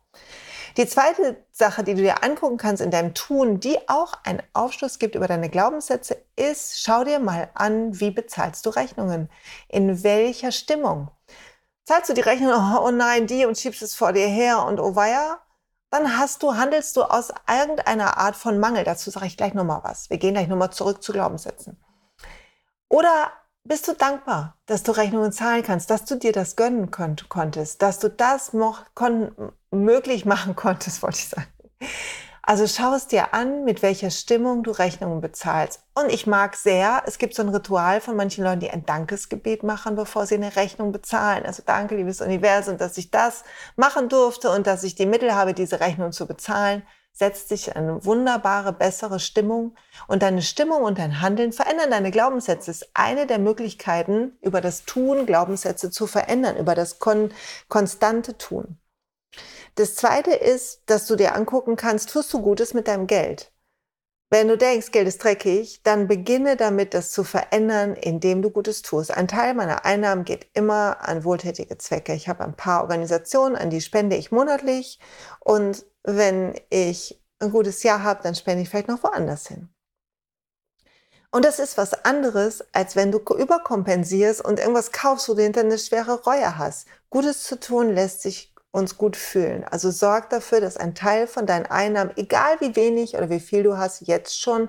Die 0.76 0.86
zweite 0.86 1.42
Sache, 1.50 1.82
die 1.82 1.94
du 1.94 2.02
dir 2.02 2.22
angucken 2.22 2.58
kannst 2.58 2.82
in 2.82 2.90
deinem 2.90 3.14
Tun, 3.14 3.58
die 3.58 3.78
auch 3.88 4.12
einen 4.24 4.42
Aufschluss 4.52 4.98
gibt 4.98 5.14
über 5.14 5.28
deine 5.28 5.48
Glaubenssätze, 5.48 6.22
ist, 6.36 6.82
schau 6.82 7.04
dir 7.04 7.20
mal 7.20 7.48
an, 7.54 7.98
wie 8.00 8.10
bezahlst 8.10 8.66
du 8.66 8.70
Rechnungen? 8.70 9.30
In 9.68 10.02
welcher 10.02 10.52
Stimmung? 10.52 11.10
Zahlst 11.88 12.10
du 12.10 12.14
die 12.14 12.20
Rechnung, 12.20 12.52
oh, 12.54 12.86
oh 12.86 12.90
nein, 12.90 13.26
die 13.26 13.46
und 13.46 13.56
schiebst 13.56 13.80
es 13.80 13.94
vor 13.94 14.12
dir 14.12 14.26
her 14.26 14.62
und 14.66 14.78
oh 14.78 14.94
weia, 14.94 15.38
dann 15.90 16.18
hast 16.18 16.42
du, 16.42 16.54
handelst 16.54 16.94
du 16.98 17.02
aus 17.02 17.32
irgendeiner 17.48 18.18
Art 18.18 18.36
von 18.36 18.58
Mangel. 18.58 18.84
Dazu 18.84 19.10
sage 19.10 19.24
ich 19.24 19.38
gleich 19.38 19.54
nochmal 19.54 19.80
was. 19.82 20.10
Wir 20.10 20.18
gehen 20.18 20.34
gleich 20.34 20.48
nochmal 20.48 20.70
zurück 20.70 21.02
zu 21.02 21.12
Glaubenssätzen. 21.12 21.82
Oder 22.90 23.32
bist 23.64 23.88
du 23.88 23.94
dankbar, 23.94 24.58
dass 24.66 24.82
du 24.82 24.92
Rechnungen 24.92 25.32
zahlen 25.32 25.62
kannst, 25.62 25.88
dass 25.88 26.04
du 26.04 26.16
dir 26.16 26.32
das 26.32 26.56
gönnen 26.56 26.90
konntest, 26.90 27.80
dass 27.80 27.98
du 27.98 28.10
das 28.10 28.52
möglich 29.70 30.26
machen 30.26 30.56
konntest, 30.56 31.02
wollte 31.02 31.18
ich 31.18 31.28
sagen. 31.28 31.48
Also 32.48 32.66
schau 32.66 32.94
es 32.94 33.06
dir 33.06 33.34
an, 33.34 33.64
mit 33.64 33.82
welcher 33.82 34.10
Stimmung 34.10 34.62
du 34.62 34.70
Rechnungen 34.70 35.20
bezahlst. 35.20 35.82
Und 35.94 36.10
ich 36.10 36.26
mag 36.26 36.56
sehr, 36.56 37.02
es 37.04 37.18
gibt 37.18 37.34
so 37.34 37.42
ein 37.42 37.50
Ritual 37.50 38.00
von 38.00 38.16
manchen 38.16 38.42
Leuten, 38.42 38.60
die 38.60 38.70
ein 38.70 38.86
Dankesgebet 38.86 39.64
machen, 39.64 39.96
bevor 39.96 40.24
sie 40.24 40.36
eine 40.36 40.56
Rechnung 40.56 40.90
bezahlen. 40.90 41.44
Also 41.44 41.62
danke, 41.66 41.94
liebes 41.94 42.22
Universum, 42.22 42.78
dass 42.78 42.96
ich 42.96 43.10
das 43.10 43.44
machen 43.76 44.08
durfte 44.08 44.50
und 44.50 44.66
dass 44.66 44.82
ich 44.82 44.94
die 44.94 45.04
Mittel 45.04 45.34
habe, 45.34 45.52
diese 45.52 45.80
Rechnung 45.80 46.10
zu 46.10 46.26
bezahlen. 46.26 46.84
Setzt 47.12 47.50
sich 47.50 47.76
eine 47.76 48.02
wunderbare, 48.06 48.72
bessere 48.72 49.20
Stimmung. 49.20 49.76
Und 50.06 50.22
deine 50.22 50.40
Stimmung 50.40 50.84
und 50.84 50.98
dein 50.98 51.20
Handeln 51.20 51.52
verändern 51.52 51.90
deine 51.90 52.10
Glaubenssätze. 52.10 52.70
Das 52.70 52.80
ist 52.80 52.90
eine 52.94 53.26
der 53.26 53.40
Möglichkeiten, 53.40 54.38
über 54.40 54.62
das 54.62 54.86
Tun 54.86 55.26
Glaubenssätze 55.26 55.90
zu 55.90 56.06
verändern, 56.06 56.56
über 56.56 56.74
das 56.74 56.98
kon 56.98 57.30
konstante 57.68 58.38
Tun. 58.38 58.78
Das 59.78 59.94
zweite 59.94 60.32
ist, 60.32 60.82
dass 60.86 61.06
du 61.06 61.14
dir 61.14 61.36
angucken 61.36 61.76
kannst, 61.76 62.10
tust 62.10 62.32
du 62.32 62.42
Gutes 62.42 62.74
mit 62.74 62.88
deinem 62.88 63.06
Geld? 63.06 63.52
Wenn 64.28 64.48
du 64.48 64.58
denkst, 64.58 64.90
Geld 64.90 65.06
ist 65.06 65.22
dreckig, 65.22 65.84
dann 65.84 66.08
beginne 66.08 66.56
damit, 66.56 66.94
das 66.94 67.12
zu 67.12 67.22
verändern, 67.22 67.94
indem 67.94 68.42
du 68.42 68.50
Gutes 68.50 68.82
tust. 68.82 69.12
Ein 69.12 69.28
Teil 69.28 69.54
meiner 69.54 69.84
Einnahmen 69.84 70.24
geht 70.24 70.48
immer 70.52 71.08
an 71.08 71.22
wohltätige 71.22 71.78
Zwecke. 71.78 72.12
Ich 72.12 72.28
habe 72.28 72.42
ein 72.42 72.56
paar 72.56 72.82
Organisationen, 72.82 73.54
an 73.54 73.70
die 73.70 73.80
spende 73.80 74.16
ich 74.16 74.32
monatlich. 74.32 74.98
Und 75.38 75.86
wenn 76.02 76.60
ich 76.70 77.22
ein 77.38 77.52
gutes 77.52 77.84
Jahr 77.84 78.02
habe, 78.02 78.20
dann 78.24 78.34
spende 78.34 78.64
ich 78.64 78.70
vielleicht 78.70 78.88
noch 78.88 79.04
woanders 79.04 79.46
hin. 79.46 79.68
Und 81.30 81.44
das 81.44 81.60
ist 81.60 81.78
was 81.78 82.04
anderes, 82.04 82.64
als 82.72 82.96
wenn 82.96 83.12
du 83.12 83.18
überkompensierst 83.18 84.44
und 84.44 84.58
irgendwas 84.58 84.90
kaufst, 84.90 85.28
wo 85.28 85.34
du 85.34 85.42
hinter 85.42 85.60
eine 85.60 85.78
schwere 85.78 86.24
Reue 86.24 86.58
hast. 86.58 86.88
Gutes 87.10 87.44
zu 87.44 87.60
tun 87.60 87.94
lässt 87.94 88.22
sich 88.22 88.52
uns 88.70 88.96
gut 88.98 89.16
fühlen. 89.16 89.64
Also 89.64 89.90
sorg 89.90 90.30
dafür, 90.30 90.60
dass 90.60 90.76
ein 90.76 90.94
Teil 90.94 91.26
von 91.26 91.46
deinen 91.46 91.66
Einnahmen, 91.66 92.12
egal 92.16 92.60
wie 92.60 92.76
wenig 92.76 93.14
oder 93.14 93.30
wie 93.30 93.40
viel 93.40 93.62
du 93.62 93.76
hast, 93.78 94.06
jetzt 94.06 94.40
schon 94.40 94.68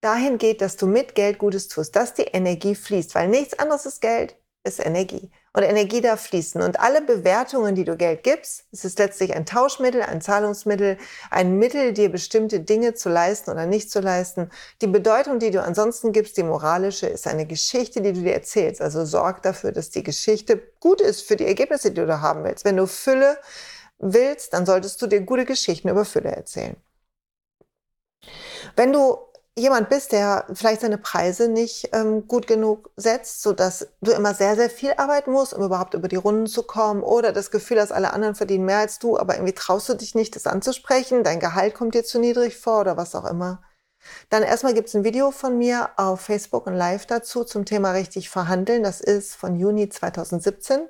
dahin 0.00 0.38
geht, 0.38 0.60
dass 0.60 0.76
du 0.76 0.86
mit 0.86 1.14
Geld 1.14 1.38
Gutes 1.38 1.68
tust, 1.68 1.96
dass 1.96 2.14
die 2.14 2.22
Energie 2.22 2.74
fließt, 2.74 3.14
weil 3.14 3.28
nichts 3.28 3.58
anderes 3.58 3.86
ist 3.86 4.00
Geld, 4.00 4.36
ist 4.64 4.84
Energie. 4.84 5.30
Und 5.58 5.64
Energie 5.64 6.00
darf 6.00 6.20
fließen. 6.20 6.62
Und 6.62 6.78
alle 6.78 7.02
Bewertungen, 7.02 7.74
die 7.74 7.82
du 7.82 7.96
Geld 7.96 8.22
gibst, 8.22 8.66
es 8.70 8.84
ist 8.84 9.00
letztlich 9.00 9.34
ein 9.34 9.44
Tauschmittel, 9.44 10.02
ein 10.02 10.20
Zahlungsmittel, 10.20 10.98
ein 11.32 11.58
Mittel, 11.58 11.92
dir 11.92 12.12
bestimmte 12.12 12.60
Dinge 12.60 12.94
zu 12.94 13.08
leisten 13.08 13.50
oder 13.50 13.66
nicht 13.66 13.90
zu 13.90 13.98
leisten. 13.98 14.50
Die 14.82 14.86
Bedeutung, 14.86 15.40
die 15.40 15.50
du 15.50 15.60
ansonsten 15.60 16.12
gibst, 16.12 16.36
die 16.36 16.44
moralische, 16.44 17.08
ist 17.08 17.26
eine 17.26 17.44
Geschichte, 17.44 18.00
die 18.02 18.12
du 18.12 18.20
dir 18.20 18.34
erzählst. 18.34 18.80
Also 18.80 19.04
sorg 19.04 19.42
dafür, 19.42 19.72
dass 19.72 19.90
die 19.90 20.04
Geschichte 20.04 20.62
gut 20.78 21.00
ist 21.00 21.22
für 21.22 21.34
die 21.34 21.46
Ergebnisse, 21.46 21.88
die 21.90 22.02
du 22.02 22.06
da 22.06 22.20
haben 22.20 22.44
willst. 22.44 22.64
Wenn 22.64 22.76
du 22.76 22.86
Fülle 22.86 23.36
willst, 23.98 24.52
dann 24.52 24.64
solltest 24.64 25.02
du 25.02 25.08
dir 25.08 25.22
gute 25.22 25.44
Geschichten 25.44 25.88
über 25.88 26.04
Fülle 26.04 26.30
erzählen. 26.30 26.76
Wenn 28.76 28.92
du 28.92 29.18
jemand 29.58 29.88
bist, 29.88 30.12
der 30.12 30.46
vielleicht 30.52 30.80
seine 30.80 30.98
Preise 30.98 31.48
nicht 31.48 31.90
ähm, 31.92 32.26
gut 32.26 32.46
genug 32.46 32.90
setzt, 32.96 33.42
so 33.42 33.52
dass 33.52 33.88
du 34.00 34.12
immer 34.12 34.34
sehr, 34.34 34.56
sehr 34.56 34.70
viel 34.70 34.92
arbeiten 34.96 35.32
musst, 35.32 35.54
um 35.54 35.64
überhaupt 35.64 35.94
über 35.94 36.08
die 36.08 36.16
Runden 36.16 36.46
zu 36.46 36.62
kommen 36.62 37.02
oder 37.02 37.32
das 37.32 37.50
Gefühl 37.50 37.80
hast, 37.80 37.92
alle 37.92 38.12
anderen 38.12 38.34
verdienen 38.34 38.64
mehr 38.64 38.78
als 38.78 38.98
du, 38.98 39.18
aber 39.18 39.34
irgendwie 39.34 39.54
traust 39.54 39.88
du 39.88 39.94
dich 39.94 40.14
nicht, 40.14 40.36
das 40.36 40.46
anzusprechen, 40.46 41.24
dein 41.24 41.40
Gehalt 41.40 41.74
kommt 41.74 41.94
dir 41.94 42.04
zu 42.04 42.18
niedrig 42.18 42.56
vor 42.56 42.80
oder 42.80 42.96
was 42.96 43.14
auch 43.14 43.24
immer. 43.24 43.62
Dann 44.30 44.42
erstmal 44.42 44.74
gibt 44.74 44.88
es 44.88 44.94
ein 44.94 45.04
Video 45.04 45.30
von 45.30 45.58
mir 45.58 45.90
auf 45.96 46.20
Facebook 46.20 46.66
und 46.66 46.74
live 46.74 47.06
dazu 47.06 47.44
zum 47.44 47.64
Thema 47.64 47.92
richtig 47.92 48.30
verhandeln. 48.30 48.82
Das 48.82 49.00
ist 49.00 49.34
von 49.34 49.56
Juni 49.56 49.88
2017. 49.88 50.88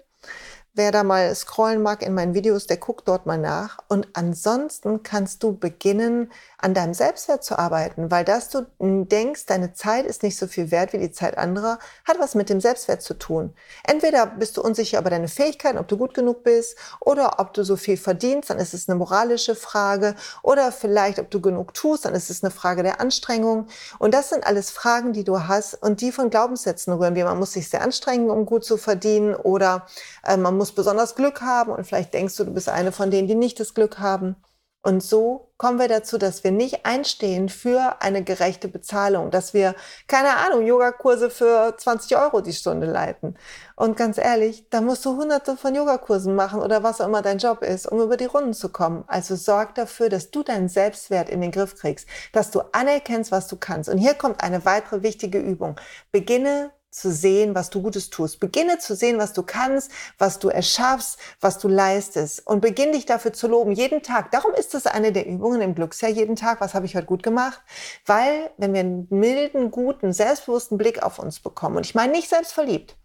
Wer 0.78 0.92
da 0.92 1.02
mal 1.02 1.34
scrollen 1.34 1.82
mag 1.82 2.02
in 2.02 2.14
meinen 2.14 2.34
Videos, 2.34 2.68
der 2.68 2.76
guckt 2.76 3.08
dort 3.08 3.26
mal 3.26 3.36
nach. 3.36 3.78
Und 3.88 4.06
ansonsten 4.12 5.02
kannst 5.02 5.42
du 5.42 5.58
beginnen, 5.58 6.30
an 6.60 6.74
deinem 6.74 6.92
Selbstwert 6.92 7.44
zu 7.44 7.56
arbeiten, 7.56 8.10
weil 8.10 8.24
dass 8.24 8.48
du 8.48 8.66
denkst, 8.80 9.46
deine 9.46 9.74
Zeit 9.74 10.04
ist 10.04 10.24
nicht 10.24 10.36
so 10.36 10.48
viel 10.48 10.72
wert 10.72 10.92
wie 10.92 10.98
die 10.98 11.12
Zeit 11.12 11.38
anderer, 11.38 11.78
hat 12.04 12.18
was 12.18 12.34
mit 12.34 12.48
dem 12.48 12.60
Selbstwert 12.60 13.00
zu 13.00 13.14
tun. 13.14 13.54
Entweder 13.84 14.26
bist 14.26 14.56
du 14.56 14.62
unsicher 14.62 14.98
über 14.98 15.10
deine 15.10 15.28
Fähigkeiten, 15.28 15.78
ob 15.78 15.86
du 15.86 15.96
gut 15.96 16.14
genug 16.14 16.42
bist, 16.42 16.76
oder 17.00 17.38
ob 17.38 17.54
du 17.54 17.64
so 17.64 17.76
viel 17.76 17.96
verdienst, 17.96 18.50
dann 18.50 18.58
ist 18.58 18.74
es 18.74 18.88
eine 18.88 18.98
moralische 18.98 19.54
Frage, 19.54 20.16
oder 20.42 20.72
vielleicht, 20.72 21.20
ob 21.20 21.30
du 21.30 21.40
genug 21.40 21.74
tust, 21.74 22.04
dann 22.04 22.14
ist 22.14 22.28
es 22.28 22.42
eine 22.42 22.50
Frage 22.50 22.82
der 22.82 23.00
Anstrengung. 23.00 23.68
Und 24.00 24.12
das 24.12 24.30
sind 24.30 24.44
alles 24.44 24.70
Fragen, 24.70 25.12
die 25.12 25.22
du 25.22 25.46
hast 25.46 25.74
und 25.74 26.00
die 26.00 26.10
von 26.10 26.28
Glaubenssätzen 26.28 26.92
rühren, 26.92 27.14
wie 27.14 27.22
man 27.22 27.38
muss 27.38 27.52
sich 27.52 27.68
sehr 27.68 27.82
anstrengen, 27.82 28.30
um 28.30 28.46
gut 28.46 28.64
zu 28.64 28.76
verdienen, 28.76 29.36
oder 29.36 29.86
äh, 30.24 30.36
man 30.36 30.56
muss 30.56 30.67
musst 30.68 30.76
besonders 30.76 31.14
Glück 31.14 31.40
haben 31.40 31.72
und 31.72 31.84
vielleicht 31.86 32.12
denkst 32.12 32.36
du, 32.36 32.44
du 32.44 32.52
bist 32.52 32.68
eine 32.68 32.92
von 32.92 33.10
denen, 33.10 33.26
die 33.26 33.34
nicht 33.34 33.58
das 33.58 33.72
Glück 33.72 33.98
haben. 33.98 34.36
Und 34.82 35.02
so 35.02 35.52
kommen 35.56 35.78
wir 35.78 35.88
dazu, 35.88 36.18
dass 36.18 36.44
wir 36.44 36.52
nicht 36.52 36.86
einstehen 36.86 37.48
für 37.48 37.96
eine 38.00 38.22
gerechte 38.22 38.68
Bezahlung, 38.68 39.30
dass 39.30 39.52
wir, 39.52 39.74
keine 40.06 40.36
Ahnung, 40.36 40.64
Yogakurse 40.64 41.30
für 41.30 41.74
20 41.76 42.16
Euro 42.16 42.42
die 42.42 42.52
Stunde 42.52 42.86
leiten. 42.86 43.36
Und 43.76 43.96
ganz 43.96 44.18
ehrlich, 44.18 44.68
da 44.70 44.80
musst 44.80 45.04
du 45.04 45.16
hunderte 45.16 45.56
von 45.56 45.74
Yogakursen 45.74 46.34
machen 46.34 46.60
oder 46.60 46.82
was 46.82 47.00
auch 47.00 47.06
immer 47.06 47.22
dein 47.22 47.38
Job 47.38 47.62
ist, 47.62 47.86
um 47.86 48.00
über 48.00 48.16
die 48.16 48.26
Runden 48.26 48.54
zu 48.54 48.68
kommen. 48.68 49.04
Also 49.08 49.34
sorg 49.36 49.74
dafür, 49.74 50.10
dass 50.10 50.30
du 50.30 50.42
deinen 50.42 50.68
Selbstwert 50.68 51.28
in 51.28 51.40
den 51.40 51.50
Griff 51.50 51.76
kriegst, 51.76 52.06
dass 52.32 52.50
du 52.50 52.60
anerkennst, 52.72 53.32
was 53.32 53.48
du 53.48 53.56
kannst. 53.56 53.88
Und 53.88 53.98
hier 53.98 54.14
kommt 54.14 54.42
eine 54.44 54.64
weitere 54.64 55.02
wichtige 55.02 55.40
Übung. 55.40 55.76
Beginne 56.12 56.70
zu 56.90 57.12
sehen, 57.12 57.54
was 57.54 57.70
du 57.70 57.82
Gutes 57.82 58.10
tust. 58.10 58.40
Beginne 58.40 58.78
zu 58.78 58.94
sehen, 58.94 59.18
was 59.18 59.32
du 59.32 59.42
kannst, 59.42 59.90
was 60.18 60.38
du 60.38 60.48
erschaffst, 60.48 61.18
was 61.40 61.58
du 61.58 61.68
leistest 61.68 62.46
und 62.46 62.60
beginn 62.60 62.92
dich 62.92 63.06
dafür 63.06 63.32
zu 63.32 63.48
loben, 63.48 63.72
jeden 63.72 64.02
Tag. 64.02 64.30
Darum 64.30 64.54
ist 64.54 64.74
es 64.74 64.86
eine 64.86 65.12
der 65.12 65.26
Übungen 65.26 65.60
im 65.60 65.74
Glücksjahr, 65.74 66.10
jeden 66.10 66.36
Tag, 66.36 66.60
was 66.60 66.74
habe 66.74 66.86
ich 66.86 66.96
heute 66.96 67.06
gut 67.06 67.22
gemacht? 67.22 67.60
Weil, 68.06 68.50
wenn 68.56 68.72
wir 68.72 68.80
einen 68.80 69.06
milden, 69.10 69.70
guten, 69.70 70.12
selbstbewussten 70.12 70.78
Blick 70.78 71.02
auf 71.02 71.18
uns 71.18 71.40
bekommen, 71.40 71.76
und 71.76 71.86
ich 71.86 71.94
meine 71.94 72.12
nicht 72.12 72.28
selbstverliebt, 72.28 72.96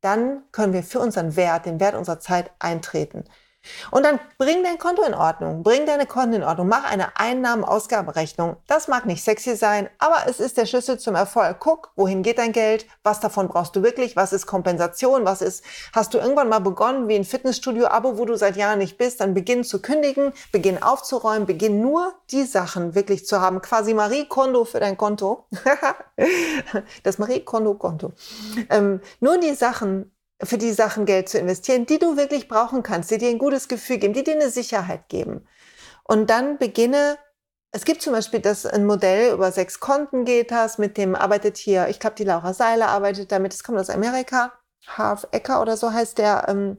dann 0.00 0.42
können 0.52 0.72
wir 0.72 0.82
für 0.82 1.00
unseren 1.00 1.36
Wert, 1.36 1.66
den 1.66 1.80
Wert 1.80 1.94
unserer 1.94 2.20
Zeit 2.20 2.50
eintreten. 2.58 3.24
Und 3.90 4.04
dann 4.04 4.18
bring 4.38 4.62
dein 4.64 4.78
Konto 4.78 5.02
in 5.02 5.14
Ordnung, 5.14 5.62
bring 5.62 5.84
deine 5.84 6.06
Konten 6.06 6.34
in 6.34 6.42
Ordnung, 6.42 6.68
mach 6.68 6.90
eine 6.90 7.16
Einnahmen-Ausgabenrechnung. 7.18 8.56
Das 8.66 8.88
mag 8.88 9.06
nicht 9.06 9.22
sexy 9.22 9.54
sein, 9.56 9.90
aber 9.98 10.24
es 10.26 10.40
ist 10.40 10.56
der 10.56 10.66
Schlüssel 10.66 10.98
zum 10.98 11.14
Erfolg. 11.14 11.58
Guck, 11.60 11.92
wohin 11.96 12.22
geht 12.22 12.38
dein 12.38 12.52
Geld, 12.52 12.86
was 13.02 13.20
davon 13.20 13.48
brauchst 13.48 13.76
du 13.76 13.82
wirklich, 13.82 14.16
was 14.16 14.32
ist 14.32 14.46
Kompensation, 14.46 15.24
was 15.24 15.42
ist, 15.42 15.64
hast 15.92 16.14
du 16.14 16.18
irgendwann 16.18 16.48
mal 16.48 16.60
begonnen 16.60 17.08
wie 17.08 17.16
ein 17.16 17.24
Fitnessstudio-Abo, 17.24 18.16
wo 18.16 18.24
du 18.24 18.36
seit 18.36 18.56
Jahren 18.56 18.78
nicht 18.78 18.96
bist, 18.96 19.20
dann 19.20 19.34
beginn 19.34 19.64
zu 19.64 19.82
kündigen, 19.82 20.32
beginn 20.52 20.82
aufzuräumen, 20.82 21.46
beginn 21.46 21.80
nur 21.80 22.14
die 22.30 22.44
Sachen 22.44 22.94
wirklich 22.94 23.26
zu 23.26 23.40
haben, 23.40 23.60
quasi 23.60 23.92
Marie-Kondo 23.94 24.64
für 24.64 24.80
dein 24.80 24.96
Konto. 24.96 25.46
das 27.02 27.18
Marie-Kondo-Konto. 27.18 28.12
Ähm, 28.70 29.00
nur 29.20 29.38
die 29.38 29.54
Sachen, 29.54 30.10
für 30.42 30.58
die 30.58 30.72
Sachen 30.72 31.06
Geld 31.06 31.28
zu 31.28 31.38
investieren, 31.38 31.86
die 31.86 31.98
du 31.98 32.16
wirklich 32.16 32.48
brauchen 32.48 32.82
kannst, 32.82 33.10
die 33.10 33.18
dir 33.18 33.28
ein 33.28 33.38
gutes 33.38 33.68
Gefühl 33.68 33.98
geben, 33.98 34.14
die 34.14 34.24
dir 34.24 34.34
eine 34.34 34.50
Sicherheit 34.50 35.08
geben. 35.08 35.46
Und 36.04 36.30
dann 36.30 36.58
beginne, 36.58 37.18
es 37.72 37.84
gibt 37.84 38.02
zum 38.02 38.12
Beispiel 38.12 38.40
das 38.40 38.66
ein 38.66 38.84
Modell 38.84 39.32
über 39.32 39.52
sechs 39.52 39.80
Konten 39.80 40.24
geht 40.24 40.50
das, 40.50 40.78
mit 40.78 40.96
dem 40.96 41.14
arbeitet 41.14 41.56
hier, 41.56 41.88
ich 41.88 42.00
glaube, 42.00 42.16
die 42.16 42.24
Laura 42.24 42.52
Seiler 42.52 42.88
arbeitet 42.88 43.30
damit, 43.30 43.52
das 43.52 43.62
kommt 43.62 43.78
aus 43.78 43.90
Amerika, 43.90 44.52
Half 44.86 45.26
Ecker 45.30 45.60
oder 45.60 45.76
so 45.76 45.92
heißt 45.92 46.18
der, 46.18 46.46
ähm, 46.48 46.78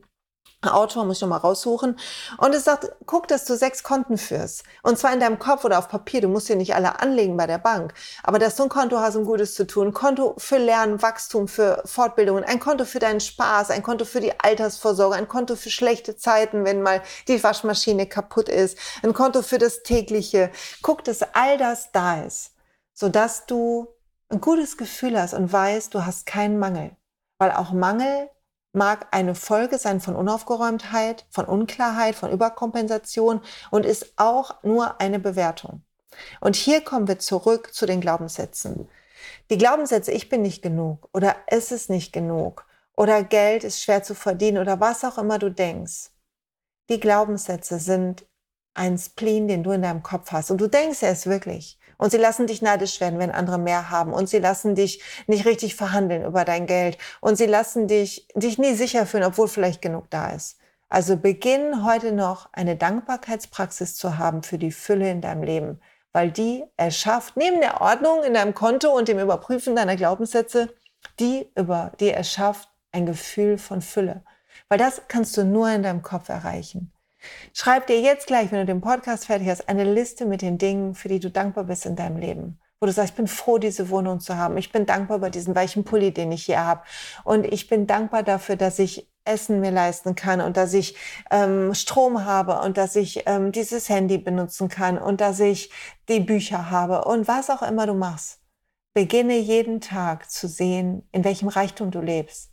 Autor, 0.69 1.05
muss 1.05 1.17
ich 1.17 1.21
noch 1.21 1.29
mal 1.29 1.37
raussuchen. 1.37 1.97
Und 2.37 2.53
es 2.53 2.65
sagt, 2.65 2.91
guck, 3.07 3.27
dass 3.27 3.45
du 3.45 3.55
sechs 3.55 3.81
Konten 3.81 4.17
führst. 4.17 4.63
Und 4.83 4.99
zwar 4.99 5.11
in 5.13 5.19
deinem 5.19 5.39
Kopf 5.39 5.65
oder 5.65 5.79
auf 5.79 5.89
Papier. 5.89 6.21
Du 6.21 6.27
musst 6.27 6.47
sie 6.47 6.55
nicht 6.55 6.75
alle 6.75 6.99
anlegen 6.99 7.35
bei 7.35 7.47
der 7.47 7.57
Bank. 7.57 7.93
Aber 8.23 8.37
dass 8.37 8.55
du 8.55 8.63
ein 8.63 8.69
Konto 8.69 8.99
hast, 8.99 9.15
um 9.15 9.25
Gutes 9.25 9.55
zu 9.55 9.65
tun. 9.65 9.87
Ein 9.87 9.93
Konto 9.93 10.35
für 10.37 10.57
Lernen, 10.57 11.01
Wachstum, 11.01 11.47
für 11.47 11.81
Fortbildungen. 11.85 12.43
Ein 12.43 12.59
Konto 12.59 12.85
für 12.85 12.99
deinen 12.99 13.19
Spaß. 13.19 13.71
Ein 13.71 13.81
Konto 13.81 14.05
für 14.05 14.19
die 14.19 14.39
Altersvorsorge. 14.39 15.15
Ein 15.15 15.27
Konto 15.27 15.55
für 15.55 15.71
schlechte 15.71 16.15
Zeiten, 16.15 16.63
wenn 16.63 16.83
mal 16.83 17.01
die 17.27 17.43
Waschmaschine 17.43 18.05
kaputt 18.05 18.47
ist. 18.47 18.77
Ein 19.01 19.13
Konto 19.13 19.41
für 19.41 19.57
das 19.57 19.81
tägliche. 19.81 20.51
Guck, 20.83 21.03
dass 21.03 21.23
all 21.33 21.57
das 21.57 21.91
da 21.91 22.21
ist. 22.21 22.51
Sodass 22.93 23.47
du 23.47 23.87
ein 24.29 24.41
gutes 24.41 24.77
Gefühl 24.77 25.19
hast 25.19 25.33
und 25.33 25.51
weißt, 25.51 25.93
du 25.93 26.05
hast 26.05 26.25
keinen 26.25 26.59
Mangel. 26.59 26.95
Weil 27.39 27.51
auch 27.51 27.71
Mangel 27.71 28.29
mag 28.73 29.07
eine 29.11 29.35
Folge 29.35 29.77
sein 29.77 29.99
von 29.99 30.15
Unaufgeräumtheit, 30.15 31.25
von 31.29 31.45
Unklarheit, 31.45 32.15
von 32.15 32.31
Überkompensation 32.31 33.41
und 33.69 33.85
ist 33.85 34.13
auch 34.17 34.63
nur 34.63 35.01
eine 35.01 35.19
Bewertung. 35.19 35.83
Und 36.39 36.55
hier 36.55 36.81
kommen 36.81 37.07
wir 37.07 37.19
zurück 37.19 37.73
zu 37.73 37.85
den 37.85 38.01
Glaubenssätzen. 38.01 38.87
Die 39.49 39.57
Glaubenssätze, 39.57 40.11
ich 40.11 40.29
bin 40.29 40.41
nicht 40.41 40.61
genug 40.61 41.09
oder 41.13 41.35
es 41.47 41.71
ist 41.71 41.89
nicht 41.89 42.13
genug 42.13 42.65
oder 42.95 43.23
Geld 43.23 43.63
ist 43.63 43.81
schwer 43.81 44.03
zu 44.03 44.15
verdienen 44.15 44.57
oder 44.57 44.79
was 44.79 45.03
auch 45.03 45.17
immer 45.17 45.39
du 45.39 45.51
denkst. 45.51 46.11
Die 46.89 46.99
Glaubenssätze 46.99 47.79
sind 47.79 48.25
ein 48.73 48.97
Spleen, 48.97 49.47
den 49.47 49.63
du 49.63 49.71
in 49.71 49.81
deinem 49.81 50.03
Kopf 50.03 50.31
hast 50.31 50.51
und 50.51 50.59
du 50.59 50.67
denkst 50.67 51.03
er 51.03 51.11
ist 51.11 51.27
wirklich. 51.27 51.77
Und 52.01 52.09
sie 52.09 52.17
lassen 52.17 52.47
dich 52.47 52.63
neidisch 52.63 52.99
werden, 52.99 53.19
wenn 53.19 53.29
andere 53.29 53.59
mehr 53.59 53.91
haben. 53.91 54.11
Und 54.11 54.27
sie 54.27 54.39
lassen 54.39 54.73
dich 54.73 55.03
nicht 55.27 55.45
richtig 55.45 55.75
verhandeln 55.75 56.25
über 56.25 56.45
dein 56.45 56.65
Geld. 56.65 56.97
Und 57.19 57.35
sie 57.35 57.45
lassen 57.45 57.87
dich, 57.87 58.27
dich 58.33 58.57
nie 58.57 58.73
sicher 58.73 59.05
fühlen, 59.05 59.25
obwohl 59.25 59.47
vielleicht 59.47 59.83
genug 59.83 60.09
da 60.09 60.31
ist. 60.31 60.57
Also 60.89 61.15
beginn 61.15 61.85
heute 61.85 62.11
noch 62.11 62.49
eine 62.53 62.75
Dankbarkeitspraxis 62.75 63.93
zu 63.93 64.17
haben 64.17 64.41
für 64.41 64.57
die 64.57 64.71
Fülle 64.71 65.11
in 65.11 65.21
deinem 65.21 65.43
Leben, 65.43 65.79
weil 66.11 66.31
die 66.31 66.63
erschafft, 66.75 67.37
neben 67.37 67.61
der 67.61 67.81
Ordnung 67.81 68.23
in 68.23 68.33
deinem 68.33 68.55
Konto 68.55 68.89
und 68.89 69.07
dem 69.07 69.19
Überprüfen 69.19 69.75
deiner 69.75 69.95
Glaubenssätze, 69.95 70.73
die 71.19 71.51
über, 71.55 71.91
die 71.99 72.09
erschafft 72.09 72.67
ein 72.91 73.05
Gefühl 73.05 73.59
von 73.59 73.83
Fülle. 73.83 74.23
Weil 74.69 74.79
das 74.79 75.03
kannst 75.07 75.37
du 75.37 75.45
nur 75.45 75.69
in 75.69 75.83
deinem 75.83 76.01
Kopf 76.01 76.29
erreichen. 76.29 76.91
Schreib 77.53 77.87
dir 77.87 77.99
jetzt 77.99 78.27
gleich, 78.27 78.51
wenn 78.51 78.59
du 78.59 78.65
den 78.65 78.81
Podcast 78.81 79.25
fertig 79.25 79.47
hast, 79.49 79.69
eine 79.69 79.83
Liste 79.83 80.25
mit 80.25 80.41
den 80.41 80.57
Dingen, 80.57 80.95
für 80.95 81.07
die 81.07 81.19
du 81.19 81.29
dankbar 81.29 81.65
bist 81.65 81.85
in 81.85 81.95
deinem 81.95 82.17
Leben. 82.17 82.59
Wo 82.79 82.87
du 82.87 82.91
sagst, 82.91 83.11
ich 83.11 83.15
bin 83.17 83.27
froh, 83.27 83.59
diese 83.59 83.89
Wohnung 83.89 84.19
zu 84.19 84.37
haben. 84.37 84.57
Ich 84.57 84.71
bin 84.71 84.85
dankbar 84.85 85.17
über 85.17 85.29
diesen 85.29 85.55
weichen 85.55 85.83
Pulli, 85.83 86.11
den 86.11 86.31
ich 86.31 86.45
hier 86.45 86.65
habe. 86.65 86.81
Und 87.23 87.45
ich 87.45 87.67
bin 87.67 87.85
dankbar 87.85 88.23
dafür, 88.23 88.55
dass 88.55 88.79
ich 88.79 89.07
Essen 89.23 89.59
mir 89.59 89.71
leisten 89.71 90.15
kann 90.15 90.41
und 90.41 90.57
dass 90.57 90.73
ich 90.73 90.95
ähm, 91.29 91.73
Strom 91.75 92.25
habe 92.25 92.59
und 92.61 92.77
dass 92.77 92.95
ich 92.95 93.23
ähm, 93.27 93.51
dieses 93.51 93.87
Handy 93.87 94.17
benutzen 94.17 94.67
kann 94.67 94.97
und 94.97 95.21
dass 95.21 95.39
ich 95.39 95.71
die 96.09 96.19
Bücher 96.19 96.71
habe 96.71 97.05
und 97.05 97.27
was 97.27 97.49
auch 97.49 97.61
immer 97.61 97.85
du 97.85 97.93
machst. 97.93 98.39
Beginne 98.93 99.37
jeden 99.37 99.79
Tag 99.79 100.29
zu 100.29 100.47
sehen, 100.47 101.07
in 101.11 101.23
welchem 101.23 101.47
Reichtum 101.47 101.91
du 101.91 102.01
lebst. 102.01 102.50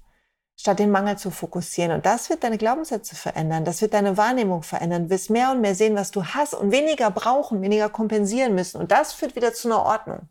Statt 0.58 0.80
den 0.80 0.90
Mangel 0.90 1.16
zu 1.16 1.30
fokussieren. 1.30 1.92
Und 1.92 2.04
das 2.04 2.28
wird 2.30 2.42
deine 2.44 2.58
Glaubenssätze 2.58 3.14
verändern, 3.14 3.64
das 3.64 3.80
wird 3.80 3.94
deine 3.94 4.16
Wahrnehmung 4.16 4.62
verändern. 4.62 5.04
Du 5.04 5.10
wirst 5.10 5.30
mehr 5.30 5.52
und 5.52 5.60
mehr 5.60 5.74
sehen, 5.74 5.94
was 5.94 6.10
du 6.10 6.24
hast 6.24 6.54
und 6.54 6.72
weniger 6.72 7.10
brauchen, 7.10 7.62
weniger 7.62 7.88
kompensieren 7.88 8.54
müssen. 8.54 8.80
Und 8.80 8.90
das 8.90 9.12
führt 9.12 9.36
wieder 9.36 9.54
zu 9.54 9.68
einer 9.68 9.84
Ordnung. 9.84 10.28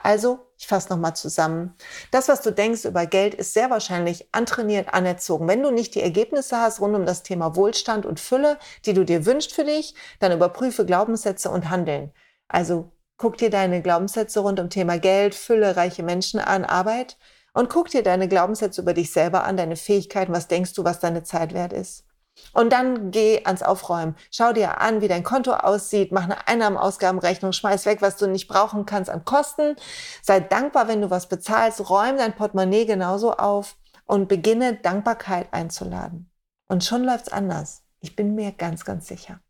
Also, 0.00 0.38
ich 0.56 0.66
fasse 0.68 0.90
nochmal 0.90 1.16
zusammen. 1.16 1.74
Das, 2.12 2.28
was 2.28 2.40
du 2.42 2.52
denkst 2.52 2.84
über 2.84 3.06
Geld, 3.06 3.34
ist 3.34 3.52
sehr 3.52 3.70
wahrscheinlich 3.70 4.28
antrainiert, 4.32 4.94
anerzogen. 4.94 5.48
Wenn 5.48 5.62
du 5.62 5.70
nicht 5.70 5.94
die 5.94 6.02
Ergebnisse 6.02 6.56
hast 6.56 6.80
rund 6.80 6.94
um 6.94 7.04
das 7.04 7.24
Thema 7.24 7.56
Wohlstand 7.56 8.06
und 8.06 8.20
Fülle, 8.20 8.58
die 8.84 8.94
du 8.94 9.04
dir 9.04 9.26
wünschst 9.26 9.52
für 9.52 9.64
dich, 9.64 9.94
dann 10.20 10.32
überprüfe 10.32 10.86
Glaubenssätze 10.86 11.50
und 11.50 11.68
Handeln. 11.70 12.12
Also 12.46 12.92
guck 13.16 13.38
dir 13.38 13.50
deine 13.50 13.82
Glaubenssätze 13.82 14.40
rund 14.40 14.60
um 14.60 14.70
Thema 14.70 14.98
Geld, 14.98 15.34
Fülle, 15.34 15.76
reiche 15.76 16.04
Menschen 16.04 16.38
an, 16.38 16.64
Arbeit 16.64 17.16
und 17.58 17.68
guck 17.68 17.88
dir 17.88 18.04
deine 18.04 18.28
Glaubenssätze 18.28 18.82
über 18.82 18.94
dich 18.94 19.10
selber 19.10 19.42
an, 19.42 19.56
deine 19.56 19.74
Fähigkeiten, 19.74 20.32
was 20.32 20.46
denkst 20.46 20.74
du, 20.74 20.84
was 20.84 21.00
deine 21.00 21.24
Zeit 21.24 21.54
wert 21.54 21.72
ist. 21.72 22.04
Und 22.52 22.72
dann 22.72 23.10
geh 23.10 23.44
ans 23.46 23.64
Aufräumen. 23.64 24.14
Schau 24.30 24.52
dir 24.52 24.80
an, 24.80 25.00
wie 25.00 25.08
dein 25.08 25.24
Konto 25.24 25.52
aussieht. 25.52 26.12
Mach 26.12 26.22
eine 26.22 26.46
Einnahmen-Ausgabenrechnung. 26.46 27.50
Schmeiß 27.50 27.84
weg, 27.86 28.00
was 28.00 28.16
du 28.16 28.28
nicht 28.28 28.46
brauchen 28.46 28.86
kannst 28.86 29.10
an 29.10 29.24
Kosten. 29.24 29.74
Sei 30.22 30.38
dankbar, 30.38 30.86
wenn 30.86 31.00
du 31.00 31.10
was 31.10 31.28
bezahlst. 31.28 31.90
Räum 31.90 32.16
dein 32.16 32.36
Portemonnaie 32.36 32.86
genauso 32.86 33.32
auf 33.32 33.74
und 34.06 34.28
beginne 34.28 34.74
Dankbarkeit 34.74 35.48
einzuladen. 35.52 36.30
Und 36.68 36.84
schon 36.84 37.02
läuft's 37.02 37.32
anders. 37.32 37.82
Ich 37.98 38.14
bin 38.14 38.36
mir 38.36 38.52
ganz, 38.52 38.84
ganz 38.84 39.08
sicher. 39.08 39.40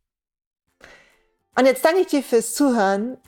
Und 1.58 1.66
jetzt 1.66 1.84
danke 1.84 2.00
ich 2.00 2.06
dir 2.06 2.22
fürs 2.22 2.54
Zuhören. 2.54 3.18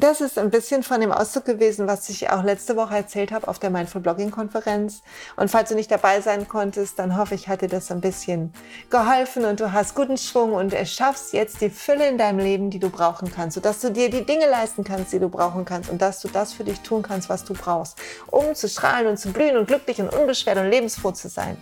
Das 0.00 0.20
ist 0.20 0.38
ein 0.38 0.50
bisschen 0.50 0.84
von 0.84 1.00
dem 1.00 1.10
Auszug 1.10 1.44
gewesen, 1.44 1.88
was 1.88 2.08
ich 2.08 2.30
auch 2.30 2.44
letzte 2.44 2.76
Woche 2.76 2.94
erzählt 2.94 3.32
habe 3.32 3.48
auf 3.48 3.58
der 3.58 3.70
Mindful 3.70 4.00
Blogging 4.00 4.30
Konferenz. 4.30 5.02
Und 5.34 5.50
falls 5.50 5.70
du 5.70 5.74
nicht 5.74 5.90
dabei 5.90 6.20
sein 6.20 6.46
konntest, 6.46 7.00
dann 7.00 7.16
hoffe 7.16 7.34
ich, 7.34 7.48
hat 7.48 7.62
dir 7.62 7.68
das 7.68 7.90
ein 7.90 8.00
bisschen 8.00 8.52
geholfen 8.90 9.44
und 9.44 9.58
du 9.58 9.72
hast 9.72 9.96
guten 9.96 10.16
Schwung 10.16 10.52
und 10.52 10.72
erschaffst 10.72 11.32
jetzt 11.32 11.60
die 11.62 11.68
Fülle 11.68 12.08
in 12.08 12.16
deinem 12.16 12.38
Leben, 12.38 12.70
die 12.70 12.78
du 12.78 12.90
brauchen 12.90 13.32
kannst, 13.34 13.56
sodass 13.56 13.80
du 13.80 13.90
dir 13.90 14.08
die 14.08 14.24
Dinge 14.24 14.48
leisten 14.48 14.84
kannst, 14.84 15.12
die 15.12 15.18
du 15.18 15.28
brauchen 15.28 15.64
kannst 15.64 15.90
und 15.90 16.00
dass 16.00 16.20
du 16.20 16.28
das 16.28 16.52
für 16.52 16.62
dich 16.62 16.78
tun 16.78 17.02
kannst, 17.02 17.28
was 17.28 17.42
du 17.42 17.54
brauchst, 17.54 17.98
um 18.28 18.54
zu 18.54 18.68
strahlen 18.68 19.08
und 19.08 19.16
zu 19.16 19.32
blühen 19.32 19.56
und 19.56 19.66
glücklich 19.66 20.00
und 20.00 20.14
unbeschwert 20.14 20.58
und 20.58 20.70
lebensfroh 20.70 21.10
zu 21.10 21.28
sein. 21.28 21.56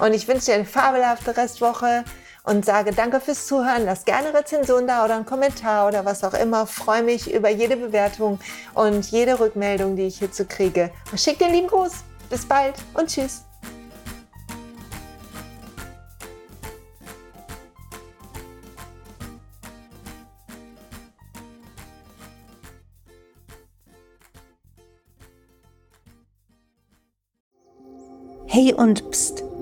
Und 0.00 0.12
ich 0.12 0.28
wünsche 0.28 0.46
dir 0.46 0.54
eine 0.56 0.66
fabelhafte 0.66 1.34
Restwoche 1.34 2.04
und 2.44 2.64
sage 2.64 2.92
danke 2.92 3.20
fürs 3.20 3.46
Zuhören. 3.46 3.84
Lass 3.84 4.04
gerne 4.04 4.32
Rezension 4.32 4.86
da 4.86 5.04
oder 5.04 5.16
einen 5.16 5.26
Kommentar 5.26 5.88
oder 5.88 6.04
was 6.04 6.22
auch 6.22 6.34
immer. 6.34 6.66
Freue 6.66 7.02
mich 7.02 7.32
über 7.32 7.48
jede 7.48 7.76
Bewertung 7.76 8.38
und 8.74 9.10
jede 9.10 9.40
Rückmeldung, 9.40 9.96
die 9.96 10.02
ich 10.02 10.18
hierzu 10.18 10.44
kriege. 10.44 10.90
Und 11.10 11.20
schick 11.20 11.38
dir 11.38 11.48
lieben 11.48 11.68
Gruß. 11.68 12.04
Bis 12.30 12.46
bald 12.46 12.74
und 12.94 13.08
tschüss. 13.08 13.42
Hey 28.46 28.72
und 28.72 29.10
pst, 29.10 29.43